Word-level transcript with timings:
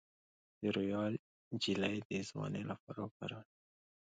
د 0.59 0.61
رویال 0.75 1.13
جیلی 1.61 1.95
د 2.07 2.11
ځوانۍ 2.29 2.63
لپاره 2.71 2.99
وکاروئ 3.03 3.49